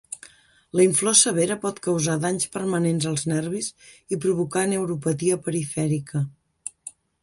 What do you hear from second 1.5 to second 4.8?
pot causar danys permanents als nervis i provocar